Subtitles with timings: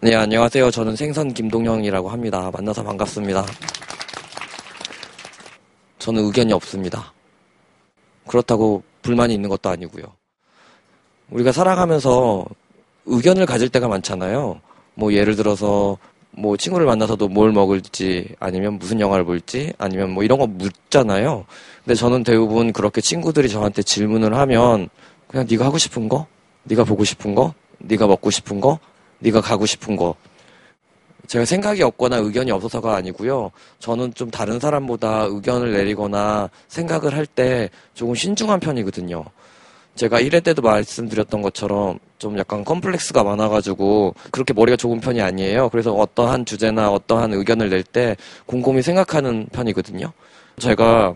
[0.00, 0.70] 네, 안녕하세요.
[0.70, 2.52] 저는 생선 김동영이라고 합니다.
[2.52, 3.44] 만나서 반갑습니다.
[5.98, 7.12] 저는 의견이 없습니다.
[8.28, 10.04] 그렇다고 불만이 있는 것도 아니고요.
[11.30, 12.46] 우리가 살아가면서
[13.06, 14.60] 의견을 가질 때가 많잖아요.
[14.94, 15.98] 뭐 예를 들어서
[16.30, 21.44] 뭐 친구를 만나서도 뭘 먹을지 아니면 무슨 영화를 볼지 아니면 뭐 이런 거 묻잖아요.
[21.84, 24.90] 근데 저는 대부분 그렇게 친구들이 저한테 질문을 하면
[25.26, 26.28] 그냥 네가 하고 싶은 거,
[26.62, 28.78] 네가 보고 싶은 거, 네가 먹고 싶은 거,
[29.20, 30.14] 네가 가고 싶은 거.
[31.26, 33.50] 제가 생각이 없거나 의견이 없어서가 아니고요.
[33.80, 39.24] 저는 좀 다른 사람보다 의견을 내리거나 생각을 할 때 조금 신중한 편이거든요.
[39.94, 45.68] 제가 1회 때도 말씀드렸던 것처럼 좀 약간 컴플렉스가 많아가지고 그렇게 머리가 좋은 편이 아니에요.
[45.70, 50.12] 그래서 어떠한 주제나 어떠한 의견을 낼 때 곰곰이 생각하는 편이거든요.
[50.58, 51.14] 제가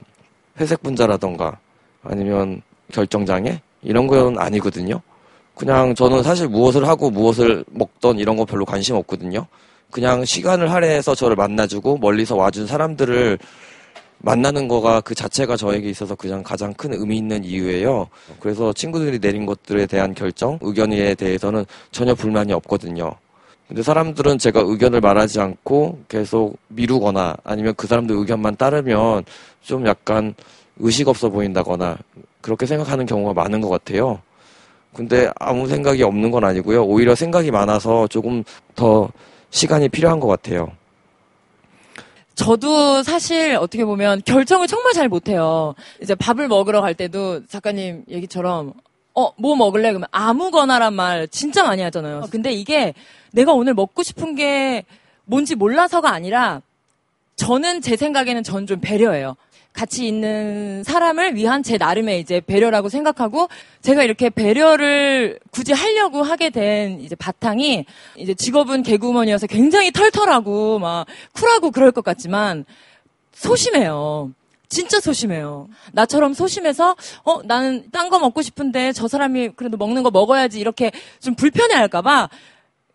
[0.61, 1.59] 회색 분자라던가
[2.03, 2.61] 아니면
[2.93, 5.01] 결정장애 이런 건 아니거든요.
[5.55, 9.47] 그냥 저는 사실 무엇을 하고 무엇을 먹던 이런 거 별로 관심 없거든요.
[9.91, 13.39] 그냥 시간을 할애해서 저를 만나주고 멀리서 와준 사람들을
[14.19, 18.09] 만나는 거가 그 자체가 저에게 있어서 그냥 가장 큰 의미 있는 이유예요.
[18.41, 23.13] 그래서 친구들이 내린 것들에 대한 결정, 의견에 대해서는 전혀 불만이 없거든요.
[23.69, 29.25] 근데 사람들은 제가 의견을 말하지 않고 계속 미루거나 아니면 그 사람들 의견만 따르면
[29.63, 30.35] 좀 약간
[30.79, 31.99] 의식 없어 보인다거나
[32.41, 34.21] 그렇게 생각하는 경우가 많은 것 같아요.
[34.95, 36.85] 근데 아무 생각이 없는 건 아니고요.
[36.85, 39.09] 오히려 생각이 많아서 조금 더
[39.51, 40.71] 시간이 필요한 것 같아요.
[42.35, 45.75] 저도 사실 어떻게 보면 결정을 정말 잘 못해요.
[46.03, 48.73] 이제 밥을 먹으러 갈 때도 작가님 얘기처럼
[49.15, 49.91] 어, 뭐 먹을래?
[49.91, 52.25] 그러면 아무거나란 말 진짜 많이 하잖아요.
[52.31, 52.95] 근데 이게
[53.33, 54.85] 내가 오늘 먹고 싶은 게
[55.25, 56.63] 뭔지 몰라서가 아니라
[57.37, 59.37] 저는 제 생각에는 전 좀 배려해요.
[59.73, 63.49] 같이 있는 사람을 위한 제 나름의 이제 배려라고 생각하고
[63.81, 71.07] 제가 이렇게 배려를 굳이 하려고 하게 된 이제 바탕이 이제 직업은 개그우먼이어서 굉장히 털털하고 막
[71.33, 72.65] 쿨하고 그럴 것 같지만
[73.33, 74.31] 소심해요.
[74.69, 75.69] 진짜 소심해요.
[75.93, 80.91] 나처럼 소심해서 어 나는 딴 거 먹고 싶은데 저 사람이 그래도 먹는 거 먹어야지 이렇게
[81.21, 82.29] 좀 불편해 할까봐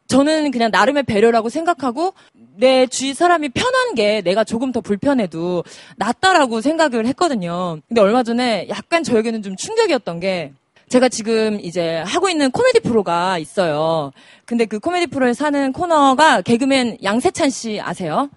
[0.07, 2.13] 저는 그냥 나름의 배려라고 생각하고
[2.55, 5.63] 내 주위 사람이 편한 게 내가 조금 더 불편해도
[5.97, 7.79] 낫다라고 생각을 했거든요.
[7.87, 10.53] 근데 얼마 전에 약간 저에게는 좀 충격이었던 게
[10.89, 14.11] 제가 지금 이제 하고 있는 코미디 프로가 있어요.
[14.45, 18.29] 근데 그 코미디 프로에 사는 코너가 개그맨 양세찬 씨 아세요?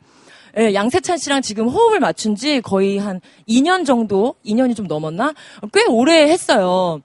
[0.59, 5.32] 예, 양세찬 씨랑 지금 호흡을 맞춘 지 거의 한 2년 정도, 2년이 좀 넘었나?
[5.72, 7.00] 꽤 오래 했어요.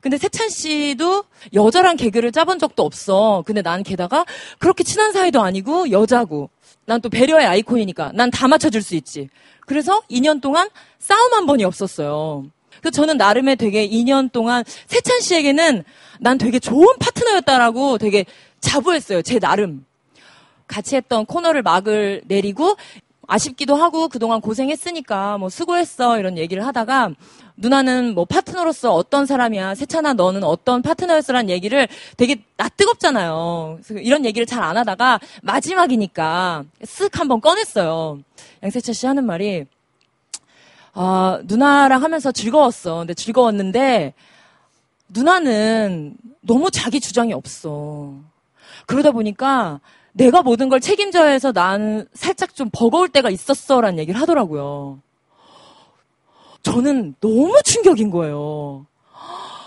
[0.00, 1.24] 근데 세찬 씨도
[1.54, 3.42] 여자랑 개그를 짜본 적도 없어.
[3.46, 4.24] 근데 난 게다가
[4.58, 6.50] 그렇게 친한 사이도 아니고 여자고.
[6.86, 9.28] 난 또 배려의 아이콘이니까 난 다 맞춰줄 수 있지.
[9.66, 10.68] 그래서 2년 동안
[10.98, 12.44] 싸움 한 번이 없었어요.
[12.82, 15.84] 그 저는 나름의 되게 2년 동안 세찬 씨에게는
[16.18, 18.24] 난 되게 좋은 파트너였다라고 되게
[18.60, 19.22] 자부했어요.
[19.22, 19.84] 제 나름.
[20.66, 22.76] 같이 했던 코너를 막을 내리고
[23.26, 27.10] 아쉽기도 하고 그동안 고생했으니까 뭐 수고했어 이런 얘기를 하다가
[27.60, 33.78] 누나는 뭐 파트너로서 어떤 사람이야 세찬아 너는 어떤 파트너였어라는 얘기를 되게 낯뜨겁잖아요.
[33.82, 38.20] 그래서 이런 얘기를 잘 안 하다가 마지막이니까 쓱 한번 꺼냈어요.
[38.62, 39.64] 양세찬 씨 하는 말이
[40.92, 42.98] 아 누나랑 하면서 즐거웠어.
[42.98, 44.14] 근데 즐거웠는데
[45.08, 48.14] 누나는 너무 자기 주장이 없어.
[48.86, 49.80] 그러다 보니까
[50.12, 55.00] 내가 모든 걸 책임져야 해서 난 살짝 좀 버거울 때가 있었어 라는 얘기를 하더라고요.
[56.62, 58.86] 저는 너무 충격인 거예요.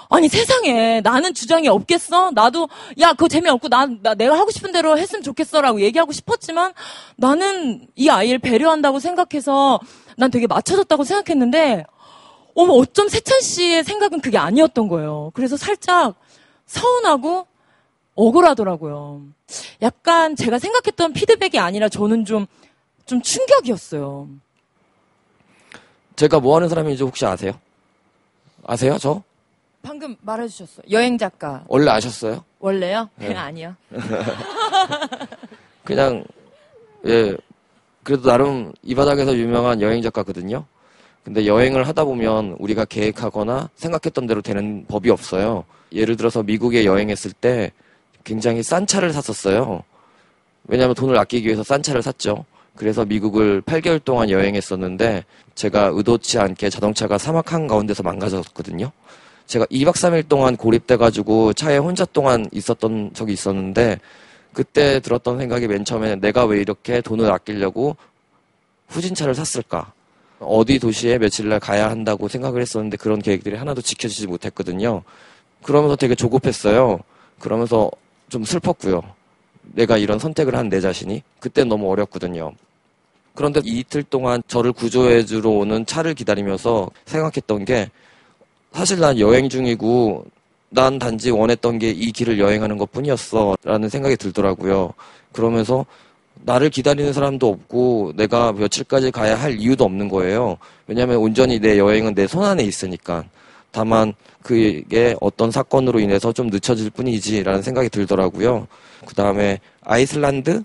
[0.09, 2.31] 아니 세상에 나는 주장이 없겠어?
[2.31, 6.74] 나도 야 그거 재미없고 나, 나 내가 하고 싶은 대로 했으면 좋겠어라고 얘기하고 싶었지만
[7.16, 9.80] 나는 이 아이를 배려한다고 생각해서
[10.16, 11.86] 난 되게 맞춰졌다고 생각했는데
[12.54, 15.31] 어머 어쩜 세찬 씨의 생각은 그게 아니었던 거예요.
[15.34, 16.14] 그래서 살짝
[16.68, 17.48] 서운하고
[18.14, 19.24] 억울하더라고요.
[19.81, 22.46] 약간 제가 생각했던 피드백이 아니라 저는 좀,
[23.08, 24.30] 좀 충격이었어요.
[26.16, 27.53] 제가 뭐 하는 사람인지 혹시 아세요?
[28.66, 29.22] 아세요, 저?
[29.81, 30.85] 방금 말해주셨어요.
[30.91, 31.63] 여행 작가.
[31.68, 32.44] 원래 아셨어요?
[32.59, 33.09] 원래요?
[33.18, 33.34] 네.
[33.35, 33.75] 아니요.
[35.84, 36.24] 그냥,
[37.06, 37.36] 예,
[38.04, 40.65] 그래도 나름 이 바닥에서 유명한 여행 작가거든요.
[41.24, 45.66] 근데 여행을 하다 보면 우리가 계획하거나 생각했던 대로 되는 법이 없어요.
[45.92, 47.71] 예를 들어서 미국에 여행했을 때
[48.24, 49.83] 굉장히 싼 차를 샀었어요.
[50.68, 52.45] 왜냐하면 돈을 아끼기 위해서 싼 차를 샀죠.
[52.75, 55.25] 그래서 미국을 8개월 동안 여행했었는데
[55.56, 58.92] 제가 의도치 않게 자동차가 사막 한 가운데서 망가졌거든요.
[59.46, 64.00] 제가 2박 3일 동안 고립돼가지고 차에 혼자 동안 있었던 적이 있었는데
[64.54, 67.96] 그때 들었던 생각이 맨 처음에 내가 왜 이렇게 돈을 아끼려고
[68.88, 69.92] 후진차를 샀을까?
[70.40, 75.04] 어디 도시에 며칠 날 가야 한다고 생각을 했었는데 그런 계획들이 하나도 지켜지지 못했거든요.
[75.62, 77.00] 그러면서 되게 조급했어요.
[77.40, 77.90] 그러면서
[78.30, 79.02] 좀 슬펐고요.
[79.74, 82.54] 내가 이런 선택을 한 내 자신이 그때 너무 어렵거든요.
[83.36, 87.89] 그런데 이틀 동안 저를 구조해 주러 오는 차를 기다리면서 생각했던 게
[88.74, 90.25] 사실 난 여행 중이고
[90.69, 94.94] 난 단지 원했던 게 이 길을 여행하는 것 뿐이었어 라는 생각이 들더라고요.
[95.31, 95.86] 그러면서
[96.45, 100.57] 나를 기다리는 사람도 없고 내가 며칠까지 가야 할 이유도 없는 거예요.
[100.88, 103.24] 왜냐하면 온전히 내 여행은 내 손 안에 있으니까.
[103.74, 108.68] 다만 그게 어떤 사건으로 인해서 좀 늦춰질 뿐이지라는 생각이 들더라고요.
[109.06, 110.64] 그 다음에 아이슬란드를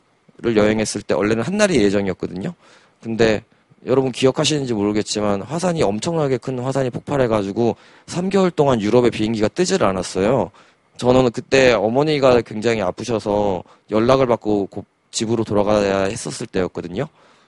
[0.55, 2.55] 여행했을 때 원래는 한 날이 예정이었거든요.
[3.02, 3.43] 근데
[3.87, 7.76] 여러분 기억하시는지 모르겠지만 화산이 엄청나게 큰 화산이 폭발해가지고
[8.06, 10.50] 3개월 동안 유럽의 비행기가 뜨질 않았어요.
[10.99, 14.69] 저는 그때 어머니가 굉장히 아프셔서 연락을 받고
[15.12, 17.06] 집으로 돌아가야 했었을 때였거든요.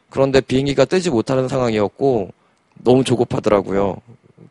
[0.08, 2.30] 그런데 비행기가 뜨지 못하는 상황이었고
[2.82, 3.98] 너무 조급하더라고요.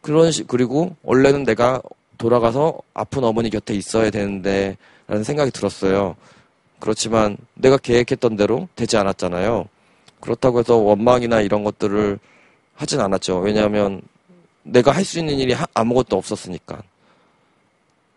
[0.01, 1.81] 그런 시, 그리고 원래는 내가
[2.17, 4.77] 돌아가서 아픈 어머니 곁에 있어야 되는데
[5.07, 6.15] 라는 생각이 들었어요.
[6.79, 9.67] 그렇지만 내가 계획했던 대로 되지 않았잖아요.
[10.19, 12.19] 그렇다고 해서 원망이나 이런 것들을
[12.75, 13.39] 하진 않았죠.
[13.39, 14.01] 왜냐하면
[14.63, 16.81] 내가 할 수 있는 일이 아무것도 없었으니까.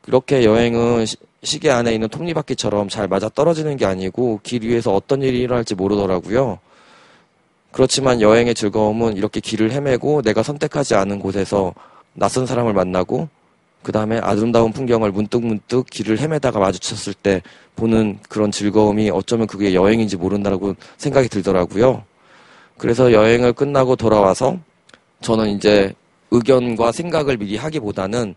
[0.02, 1.06] 그렇게 여행은
[1.44, 6.58] 시계 안에 있는 톱니바퀴처럼 잘 맞아 떨어지는 게 아니고 길 위에서 어떤 일이 일어날지 모르더라고요.
[7.72, 11.74] 그렇지만 여행의 즐거움은 이렇게 길을 헤매고 내가 선택하지 않은 곳에서
[12.14, 13.28] 낯선 사람을 만나고
[13.82, 17.42] 그 다음에 아름다운 풍경을 문득문득 길을 헤매다가 마주쳤을 때
[17.74, 22.04] 보는 그런 즐거움이 어쩌면 그게 여행인지 모른다고 생각이 들더라고요.
[22.78, 24.58] 그래서 여행을 끝나고 돌아와서
[25.20, 25.92] 저는 이제
[26.30, 28.34] 의견과 생각을 미리 하기보다는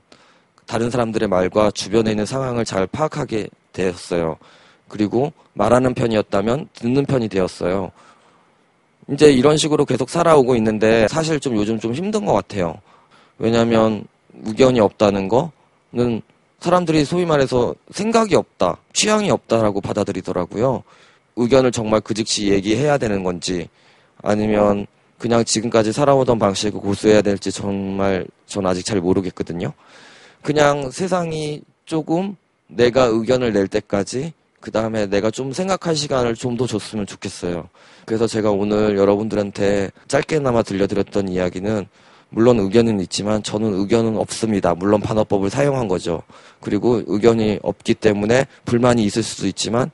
[0.65, 4.37] 다른 사람들의 말과 주변에 있는 상황을 잘 파악하게 되었어요.
[4.87, 7.91] 그리고 말하는 편이었다면 듣는 편이 되었어요.
[9.11, 12.75] 이제 이런 식으로 계속 살아오고 있는데 사실 좀 요즘 좀 힘든 것 같아요.
[13.37, 14.05] 왜냐하면
[14.43, 16.21] 의견이 없다는 거는
[16.59, 20.83] 사람들이 소위 말해서 생각이 없다, 취향이 없다라고 받아들이더라고요.
[21.35, 23.67] 의견을 정말 그 즉시 얘기해야 되는 건지
[24.23, 24.87] 아니면
[25.17, 29.71] 그냥 지금까지 살아오던 방식을 고수해야 될지 정말 전 아직 잘 모르겠거든요.
[30.41, 32.35] 그냥 세상이 조금
[32.67, 34.33] 내가 의견을 낼 때까지
[34.65, 37.67] 그 다음에 내가 좀 생각할 시간을 좀 더 줬으면 좋겠어요.
[38.05, 41.85] 그래서 제가 오늘 여러분들한테 짧게나마 들려드렸던 이야기는
[42.29, 44.73] 물론 의견은 있지만 저는 의견은 없습니다.
[44.73, 46.23] 물론 반어법을 사용한 거죠.
[46.61, 49.91] 그리고 의견이 없기 때문에 불만이 있을 수도 있지만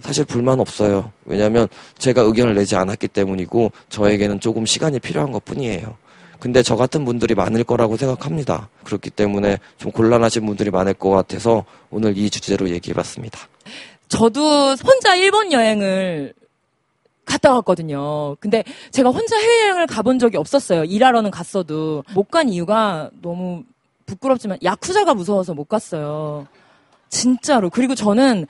[0.00, 1.12] 사실 불만 없어요.
[1.24, 5.96] 왜냐하면 제가 의견을 내지 않았기 때문이고 저에게는 조금 시간이 필요한 것 뿐이에요.
[6.40, 8.68] 근데 저 같은 분들이 많을 거라고 생각합니다.
[8.84, 13.38] 그렇기 때문에 좀 곤란하신 분들이 많을 것 같아서 오늘 이 주제로 얘기해 봤습니다.
[14.08, 16.34] 저도 혼자 일본 여행을
[17.24, 18.36] 갔다 왔거든요.
[18.40, 20.84] 근데 제가 혼자 해외여행을 가본 적이 없었어요.
[20.84, 22.04] 일하러는 갔어도.
[22.14, 23.64] 못 간 이유가 너무
[24.06, 26.46] 부끄럽지만 야쿠자가 무서워서 못 갔어요.
[27.10, 27.68] 진짜로.
[27.70, 28.46] 그리고 저는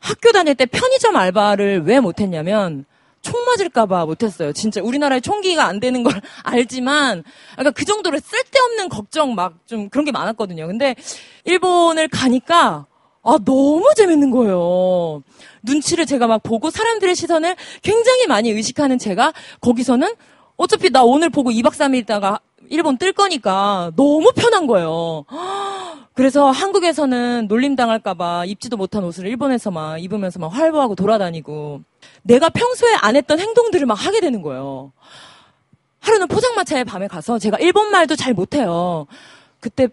[0.00, 2.84] 학교 다닐 때 편의점 알바를 왜 못했냐면
[3.22, 4.52] 총 맞을까봐 못했어요.
[4.54, 7.22] 진짜 우리나라에 총기가 안 되는 걸 알지만,
[7.52, 10.66] 그러니까 그 정도로 쓸데없는 걱정 막 좀 그런 게 많았거든요.
[10.66, 10.96] 근데
[11.44, 12.86] 일본을 가니까
[13.22, 15.22] 아, 너무 재밌는 거예요.
[15.62, 20.14] 눈치를 제가 막 보고 사람들의 시선을 굉장히 많이 의식하는 제가 거기서는
[20.56, 22.40] 어차피 나 오늘 보고 2박 3일 있다가
[22.70, 25.24] 일본 뜰 거니까 너무 편한 거예요.
[26.14, 31.80] 그래서 한국에서는 놀림 당할까봐 입지도 못한 옷을 일본에서만 입으면서 막 활보하고 돌아다니고
[32.22, 34.92] 내가 평소에 안 했던 행동들을 막 하게 되는 거예요.
[36.00, 39.06] 하루는 포장마차에 밤에 가서 제가 일본 말도 잘 못해요.
[39.60, 39.88] 그때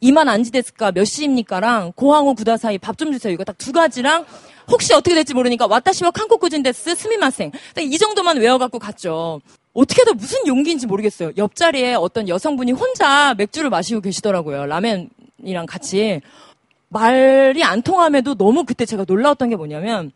[0.00, 3.32] 이만 안지데스까 몇 시입니까랑 고항호 구다사이 밥 좀 주세요.
[3.32, 4.24] 이거 딱 두 가지랑
[4.70, 9.40] 혹시 어떻게 될지 모르니까 와타시와 한국구진데스 스미마생 이 정도만 외워갖고 갔죠.
[9.72, 11.32] 어떻게 해도 무슨 용기인지 모르겠어요.
[11.36, 14.66] 옆자리에 어떤 여성분이 혼자 맥주를 마시고 계시더라고요.
[14.66, 16.20] 라면이랑 같이.
[16.90, 20.10] 말이 안 통함에도 너무 그때 제가 놀라웠던 게 뭐냐면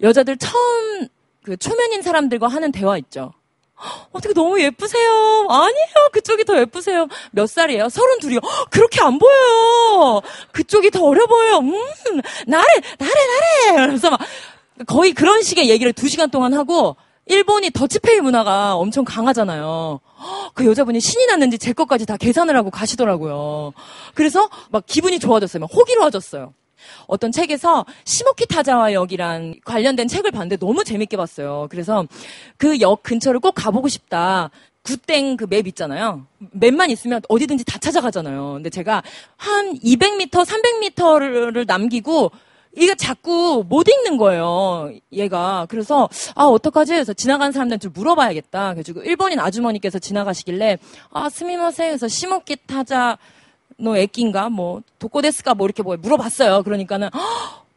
[0.00, 1.08] 여자들 처음
[1.42, 3.32] 그 초면인 사람들과 하는 대화 있죠.
[4.12, 5.46] 어떻게 너무 예쁘세요?
[5.48, 6.08] 아니에요.
[6.12, 7.06] 그쪽이 더 예쁘세요.
[7.30, 7.88] 몇 살이에요?
[7.88, 8.40] 서른 둘이요.
[8.70, 10.20] 그렇게 안 보여요.
[10.52, 11.58] 그쪽이 더 어려 보여요.
[11.58, 11.72] 음,
[12.46, 12.66] 나래,
[12.98, 13.12] 나래,
[13.70, 13.86] 나래.
[13.86, 14.20] 그래서 막
[14.86, 20.00] 거의 그런 식의 얘기를 두 시간 동안 하고 일본이 더치페이 문화가 엄청 강하잖아요.
[20.54, 23.72] 그 여자분이 신이 났는지 제 것까지 다 계산을 하고 가시더라고요.
[24.14, 25.60] 그래서 막 기분이 좋아졌어요.
[25.60, 26.54] 막 호기로워졌어요.
[27.06, 31.66] 어떤 책에서 시모키 타자와 역이란 관련된 책을 봤는데 너무 재밌게 봤어요.
[31.70, 32.06] 그래서
[32.56, 34.50] 그 역 근처를 꼭 가보고 싶다.
[34.84, 36.26] 굿땡 그 맵 있잖아요.
[36.52, 38.54] 맵만 있으면 어디든지 다 찾아가잖아요.
[38.54, 39.02] 근데 제가
[39.36, 42.30] 한 200m, 300m를 남기고
[42.76, 44.92] 이게 자꾸 못 읽는 거예요.
[45.12, 45.66] 얘가.
[45.68, 46.92] 그래서 아 어떡하지?
[46.92, 48.74] 그래서 지나가는 사람들한테 물어봐야겠다.
[48.74, 50.78] 그래가지고 일본인 아주머니께서 지나가시길래
[51.10, 53.18] 아 스미마세 그래서 시모키 타자
[53.78, 56.62] 너 애끼인가 뭐 도코데스가 뭐 이렇게 뭐 물어봤어요.
[56.64, 57.08] 그러니까는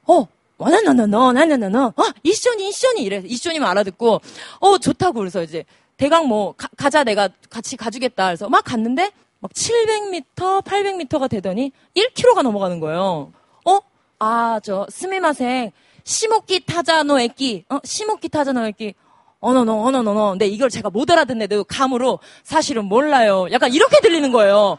[0.08, 0.27] 어
[0.58, 4.22] 와나나나너 나나나너 어 이쇼니 이쇼니 이래 이쇼니만 알아듣고
[4.60, 5.63] 어 좋다고 그래서 이제
[5.98, 12.41] 대강 뭐 가, 자 내가 같이 가주겠다 그래서 막 갔는데 막 700m 800m가 되더니 1km가
[12.41, 13.31] 넘어가는 거예요.
[13.65, 13.79] 어?
[14.20, 15.72] 아 저 스미마생
[16.03, 18.96] 시모키 타자노 에끼 어 시모키 타자노 에끼
[19.39, 23.48] 어너너 어너너너 근데 이걸 제가 못 알아듣는데도 감으로 사실은 몰라요.
[23.51, 24.77] 약간 이렇게 들리는 거예요.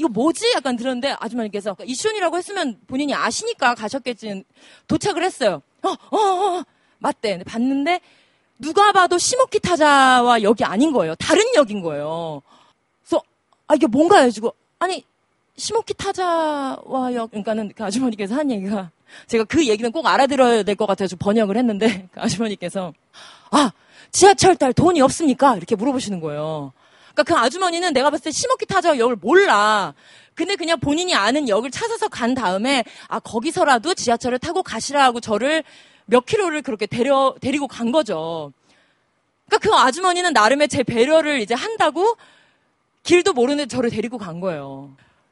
[0.00, 0.50] 이거 뭐지?
[0.56, 4.44] 약간 들었는데 아주머니께서 이슈이라고 했으면 본인이 아시니까 가셨겠지.
[4.88, 5.60] 도착을 했어요.
[5.82, 6.64] 어, 어, 어, 어.
[6.98, 7.42] 맞대.
[7.44, 8.00] 봤는데
[8.58, 11.14] 누가 봐도 시모키 타자와 역이 아닌 거예요.
[11.16, 12.40] 다른 역인 거예요.
[13.02, 13.22] 그래서
[13.66, 15.04] 아 이게 뭔가 해가지고 아니
[15.58, 18.90] 시모키 타자와 역 그러니까는 그 아주머니께서 한 얘기가
[19.26, 22.94] 제가 그 얘기는 꼭 알아들어야 될 것 같아서 번역을 했는데 그 아주머니께서
[23.50, 23.70] 아
[24.12, 25.56] 지하철 탈 돈이 없습니까?
[25.56, 26.72] 이렇게 물어보시는 거예요.
[27.12, 29.94] 그러니까 그 아주머니는 내가 봤을 때 시모키 타자 역을 몰라.
[30.34, 35.64] 근데 그냥 본인이 아는 역을 찾아서 간 다음에 아 거기서라도 지하철을 타고 가시라고 저를
[36.06, 38.52] 몇 킬로를 그렇게 데려 데리고 간 거죠.
[39.46, 42.16] 그러니까 그 아주머니는 나름의 제 배려를 이제 한다고
[43.02, 44.90] 길도 모르는 저를 데리고 간 거예요.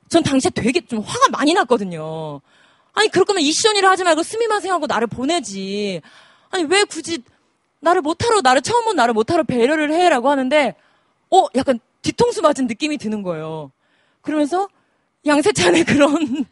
[0.09, 2.41] 전 당시에 되게 좀 화가 많이 났거든요.
[2.95, 6.01] 아니 그럴 거면 이시전이라 하지 말고 스미마생 하고 나를 보내지.
[6.51, 7.23] 아니 왜 굳이
[7.81, 10.75] 나를 못하러 나를 처음 본 나를 못하러 배려를 해라고 하는데
[11.31, 13.71] 어 약간 뒤통수 맞은 느낌이 드는 거예요.
[14.23, 14.69] 그러면서
[15.27, 16.47] 양세찬의 그런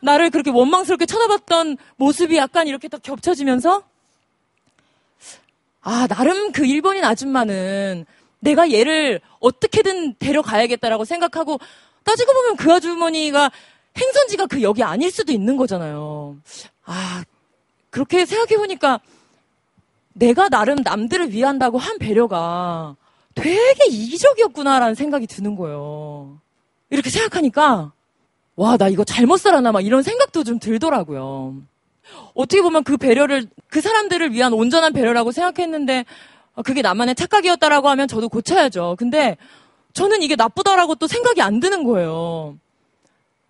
[0.00, 3.82] 나를 그렇게 원망스럽게 쳐다봤던 모습이 약간 이렇게 딱 겹쳐지면서
[5.82, 8.06] 아 나름 그 일본인 아줌마는
[8.40, 11.58] 내가 얘를 어떻게든 데려가야겠다라고 생각하고
[12.04, 13.50] 따지고 보면 그 아주머니가
[13.98, 16.36] 행선지가 그 역이 아닐 수도 있는 거잖아요.
[16.84, 17.22] 아
[17.90, 19.00] 그렇게 생각해 보니까
[20.12, 22.96] 내가 나름 남들을 위한다고 한 배려가
[23.34, 26.38] 되게 이기적이었구나라는 생각이 드는 거예요.
[26.90, 27.92] 이렇게 생각하니까
[28.56, 31.54] 와, 나 이거 잘못 살았나 막 이런 생각도 좀 들더라고요.
[32.34, 36.04] 어떻게 보면 그 배려를 그 사람들을 위한 온전한 배려라고 생각했는데
[36.64, 38.96] 그게 나만의 착각이었다라고 하면 저도 고쳐야죠.
[38.98, 39.36] 근데
[39.92, 42.58] 저는 이게 나쁘다라고 또 생각이 안 드는 거예요.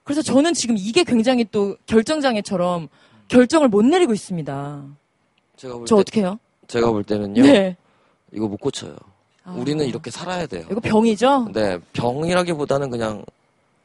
[0.05, 2.89] 그래서 저는 지금 이게 굉장히 또 결정장애처럼
[3.29, 4.85] 결정을 못 내리고 있습니다.
[5.57, 6.39] 제가 볼 저 때, 어떻게 해요?
[6.69, 7.43] 제가 볼 때는요.
[7.43, 7.77] 네.
[8.33, 8.95] 이거 못 고쳐요.
[9.45, 9.55] 아.
[9.57, 10.65] 우리는 이렇게 살아야 돼요.
[10.71, 11.49] 이거 병이죠?
[11.53, 13.25] 네, 병이라기보다는 그냥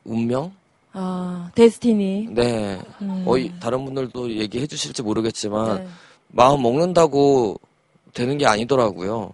[0.03, 0.51] 운명?
[0.93, 2.29] 아, 데스티니.
[2.31, 2.79] 네.
[3.01, 3.23] 음.
[3.27, 5.87] 어이, 다른 분들도 얘기해 주실지 모르겠지만, 네.
[6.29, 7.59] 마음 먹는다고
[8.13, 9.33] 되는 게 아니더라고요.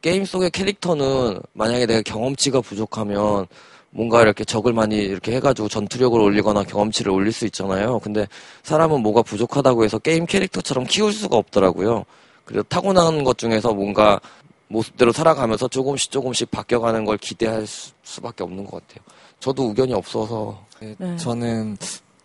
[0.00, 3.46] 게임 속의 캐릭터는 만약에 내가 경험치가 부족하면
[3.90, 7.98] 뭔가 이렇게 적을 많이 이렇게 해가지고 전투력을 올리거나 경험치를 올릴 수 있잖아요.
[8.00, 8.26] 근데
[8.62, 12.04] 사람은 뭐가 부족하다고 해서 게임 캐릭터처럼 키울 수가 없더라고요.
[12.44, 14.20] 그래서 타고난 것 중에서 뭔가
[14.68, 19.04] 모습대로 살아가면서 조금씩 조금씩 바뀌어가는 걸 기대할 수, 밖에 없는 것 같아요.
[19.40, 20.64] 저도 의견이 없어서.
[20.80, 21.16] 네, 네.
[21.16, 21.76] 저는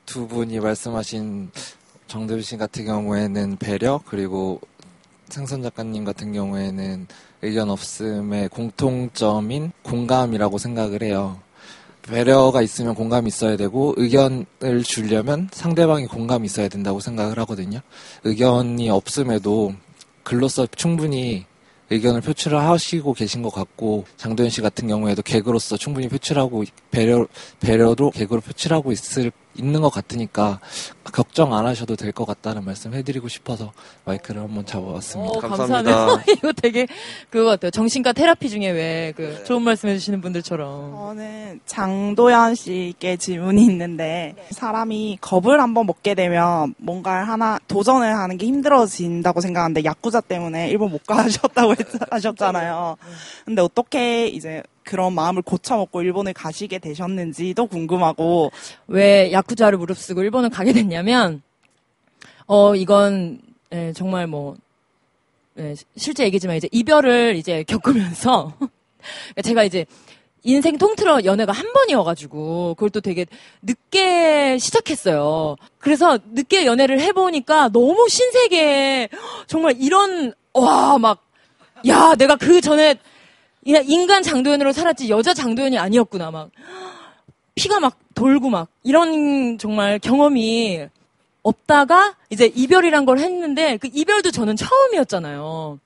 [0.05, 1.51] 두 분이 말씀하신
[2.07, 4.59] 정대빈 씨 같은 경우에는 배려 그리고
[5.29, 7.07] 생선 작가님 같은 경우에는
[7.41, 11.39] 의견 없음의 공통점인 공감이라고 생각을 해요.
[12.01, 17.79] 배려가 있으면 공감이 있어야 되고 의견을 주려면 상대방이 공감이 있어야 된다고 생각을 하거든요.
[18.23, 19.73] 의견이 없음에도
[20.23, 21.45] 글로써 충분히
[21.91, 27.27] 의견을 표출을 하시고 계신 것 같고 장도연 씨 같은 경우에도 개그로서 충분히 표출하고 배려
[27.59, 30.61] 배려도 개그로 표출하고 있을 있는 것 같으니까
[31.11, 33.71] 걱정 안 하셔도 될 것 같다는 말씀 해드리고 싶어서
[34.05, 35.31] 마이크를 한번 잡아봤습니다.
[35.31, 36.23] 오, 어, 감사합니다.
[36.37, 36.87] 이거 되게
[37.29, 37.71] 그거 같아요.
[37.71, 39.43] 정신과 테라피 중에 왜그 네.
[39.45, 40.91] 좋은 말씀 해주시는 분들처럼.
[40.93, 48.45] 저는 장도연 씨께 질문이 있는데 사람이 겁을 한번 먹게 되면 뭔가 하나 도전을 하는 게
[48.45, 51.75] 힘들어진다고 생각하는데 야구자 때문에 일본 못 가셨다고
[52.11, 52.97] 하셨잖아요.
[53.45, 58.51] 근데 어떻게 이제 그런 마음을 고쳐먹고 일본을 가시게 되셨는지도 궁금하고
[58.87, 61.41] 왜 야쿠자를 무릅쓰고 일본을 가게 됐냐면
[62.45, 63.39] 어 이건
[63.71, 64.57] 예, 정말 뭐
[65.57, 68.53] 예, 실제 얘기지만 이제 이별을 이제 겪으면서
[69.41, 69.85] 제가 이제
[70.43, 73.25] 인생 통틀어 연애가 한 번이어가지고 그걸 또 되게
[73.61, 75.55] 늦게 시작했어요.
[75.77, 79.07] 그래서 늦게 연애를 해보니까 너무 신세계에
[79.47, 81.31] 정말 이런 와 막
[81.87, 82.95] 야 내가 그 전에
[83.65, 86.49] 인간 장도연으로 살았지 여자 장도연이 아니었구나 막
[87.55, 90.87] 피가 막 돌고 막 이런 정말 경험이
[91.43, 95.79] 없다가 이제 이별이란 걸 했는데 그 이별도 저는 처음이었잖아요.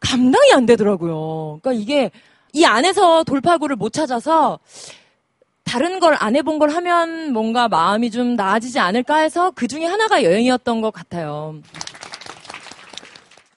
[0.00, 1.60] 감당이 안 되더라고요.
[1.62, 2.10] 그러니까 이게
[2.52, 4.58] 이 안에서 돌파구를 못 찾아서
[5.64, 10.22] 다른 걸 안 해본 걸 하면 뭔가 마음이 좀 나아지지 않을까 해서 그 중에 하나가
[10.22, 11.56] 여행이었던 것 같아요.